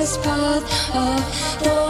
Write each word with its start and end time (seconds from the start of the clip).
this 0.00 0.16
path 0.16 0.96
of 0.96 1.62
thorns, 1.62 1.89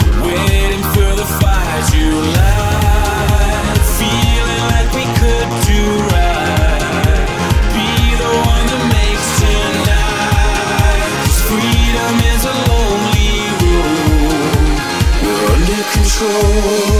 Oh. 16.33 16.90